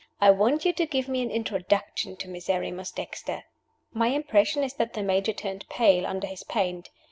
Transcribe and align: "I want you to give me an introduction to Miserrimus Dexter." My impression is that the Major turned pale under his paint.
"I 0.19 0.31
want 0.31 0.65
you 0.65 0.73
to 0.73 0.87
give 0.87 1.07
me 1.07 1.21
an 1.21 1.29
introduction 1.29 2.15
to 2.15 2.27
Miserrimus 2.27 2.89
Dexter." 2.89 3.43
My 3.93 4.07
impression 4.07 4.63
is 4.63 4.73
that 4.73 4.93
the 4.93 5.03
Major 5.03 5.31
turned 5.31 5.69
pale 5.69 6.07
under 6.07 6.25
his 6.25 6.41
paint. 6.43 6.89